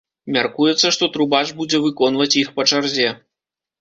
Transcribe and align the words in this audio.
Мяркуецца, 0.35 0.89
што 0.95 1.09
трубач 1.17 1.43
будзе 1.61 1.81
выконваць 1.85 2.33
іх 2.45 2.49
па 2.59 2.67
чарзе. 2.71 3.07